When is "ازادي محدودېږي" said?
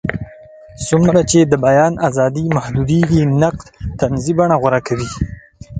2.07-3.21